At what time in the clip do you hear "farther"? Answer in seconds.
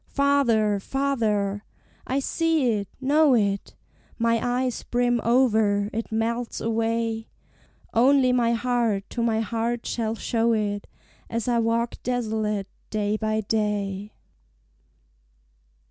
0.09-0.79, 0.79-1.63